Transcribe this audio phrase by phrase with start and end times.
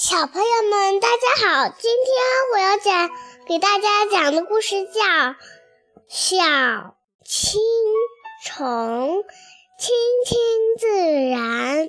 [0.00, 1.74] 小朋友们，大家好！
[1.76, 2.14] 今天
[2.52, 3.10] 我要讲
[3.48, 5.00] 给大家讲的故事叫
[6.06, 6.94] 《小
[7.24, 7.60] 青
[8.46, 9.24] 虫
[9.76, 10.38] 亲亲
[10.78, 10.86] 自
[11.30, 11.88] 然》。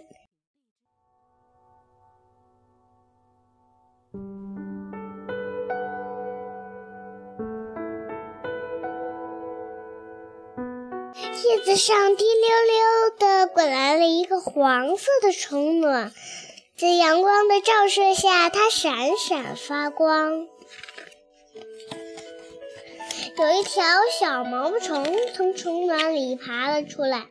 [11.44, 16.12] 叶子上滴溜溜的滚来了一个黄色的虫卵。
[16.80, 20.48] 在阳光的照射下，它闪闪发光。
[23.38, 23.84] 有一条
[24.18, 27.26] 小毛毛虫从虫卵里爬了出来，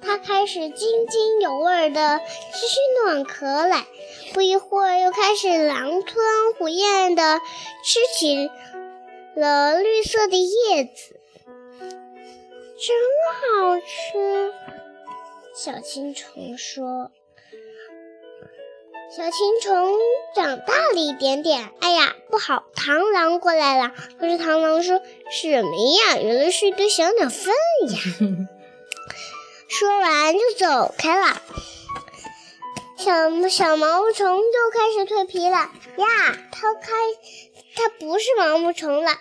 [0.00, 3.84] 它开始津津有味地吃起暖壳来。
[4.32, 7.40] 不一会儿，又开始狼吞虎咽地
[7.84, 8.48] 吃起
[9.34, 11.18] 了绿色的叶子，
[12.78, 12.96] 真
[13.34, 14.52] 好吃。
[15.52, 17.10] 小青虫说。
[19.10, 19.96] 小青虫
[20.34, 22.64] 长大了一点点，哎呀，不好！
[22.74, 23.92] 螳螂过来了。
[24.20, 25.00] 可是螳螂说
[25.32, 26.18] ：“什么呀？
[26.20, 27.54] 原来是一堆小鸟粪
[27.90, 27.98] 呀！”
[29.68, 31.40] 说完就走开了。
[32.98, 36.36] 小小毛毛虫又开始蜕皮了呀！
[36.52, 36.92] 它开，
[37.76, 39.12] 它不是毛毛虫了，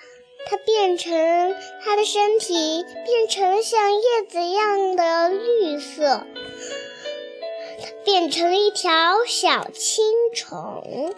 [0.49, 6.27] 它变成它的身体变成了像叶子一样的绿色。
[8.07, 11.13] 变成了一条小青虫。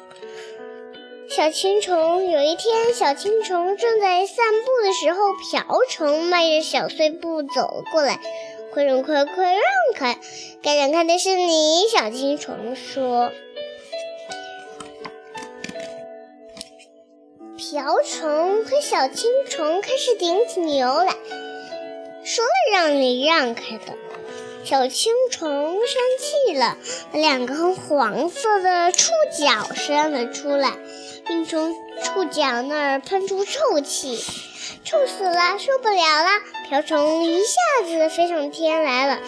[1.30, 8.20] 小青虫有一天，小青虫正在散步的时候，瓢虫迈着小碎步走了过来。
[8.74, 9.62] 快让快快让
[9.94, 10.20] 开！
[10.64, 11.88] 该让开的是你。
[11.88, 13.32] 小青虫说。
[17.56, 21.14] 瓢虫和小青虫开始顶起牛来，
[22.24, 24.09] 说了让你让开的。
[24.64, 26.78] 小青虫生气了，
[27.12, 30.74] 两个黄色的触角伸了出来，
[31.26, 31.74] 并从
[32.04, 34.18] 触角那儿喷出臭气，
[34.84, 36.30] 臭死了，受不了了！
[36.70, 39.20] 瓢虫一下子飞上天来了。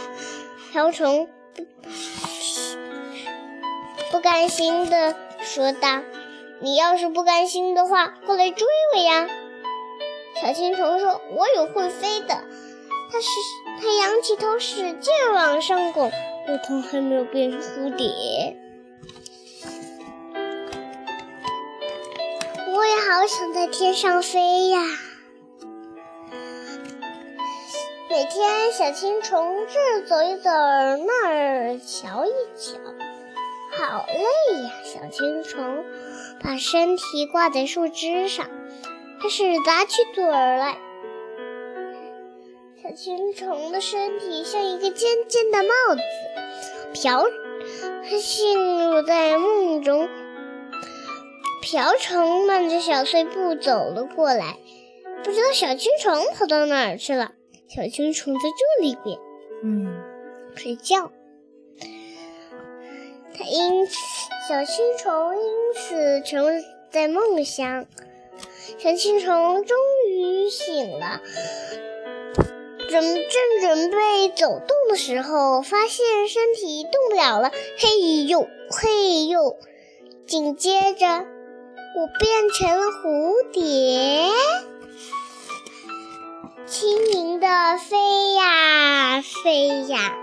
[0.72, 1.66] 瓢虫不
[4.12, 6.02] 不甘心地说道
[6.62, 9.28] ：“你要是不甘心的话，过来追我呀！”
[10.40, 12.44] 小青虫说：“我有会飞的。”
[13.12, 13.28] 它是
[13.80, 16.12] 它仰起头，使劲往上拱，
[16.48, 18.58] 可头还没有变成蝴蝶。
[22.74, 24.80] 我也好想在天上飞呀！
[28.10, 32.78] 每天小青虫这儿走一走，那儿瞧一瞧，
[33.78, 34.72] 好累呀！
[34.84, 35.84] 小青虫
[36.44, 38.48] 把身体挂在树枝上，
[39.22, 40.78] 开始打起盹儿来。
[42.92, 46.02] 小青虫的身体像一个尖尖的帽子，
[46.92, 47.24] 瓢
[48.04, 50.10] 它陷入在梦中。
[51.62, 54.58] 瓢虫迈着小碎步走了过来，
[55.24, 57.32] 不知道小青虫跑到哪儿去了。
[57.70, 59.18] 小青虫在这里边，
[59.64, 60.04] 嗯，
[60.58, 61.14] 睡觉。
[63.34, 63.96] 它因此，
[64.50, 67.86] 小青虫因此沉在梦乡。
[68.78, 69.78] 小青虫终
[70.10, 71.22] 于醒了。
[72.92, 77.50] 准正准备走动的时候，发现身体动不了了。
[77.78, 79.56] 嘿呦嘿呦！
[80.28, 84.30] 紧接着，我变成了蝴蝶，
[86.66, 87.48] 轻盈的
[87.78, 90.18] 飞呀飞呀。